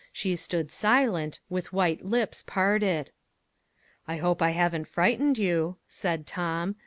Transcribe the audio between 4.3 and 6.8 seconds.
I haven't frightened you," said Tom.